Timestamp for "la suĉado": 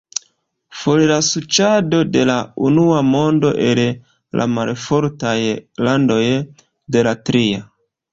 1.09-1.99